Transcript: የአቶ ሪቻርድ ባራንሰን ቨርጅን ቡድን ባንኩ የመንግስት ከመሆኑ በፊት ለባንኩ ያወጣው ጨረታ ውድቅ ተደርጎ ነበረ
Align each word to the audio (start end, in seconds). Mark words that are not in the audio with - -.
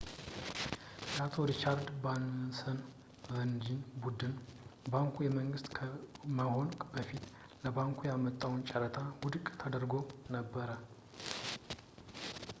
የአቶ 1.15 1.41
ሪቻርድ 1.49 1.89
ባራንሰን 2.03 2.77
ቨርጅን 3.27 3.75
ቡድን 4.03 4.33
ባንኩ 4.93 5.15
የመንግስት 5.25 5.67
ከመሆኑ 5.77 6.67
በፊት 6.95 7.25
ለባንኩ 7.65 8.01
ያወጣው 8.11 8.55
ጨረታ 8.71 8.97
ውድቅ 9.25 9.45
ተደርጎ 9.63 9.93
ነበረ 10.37 10.71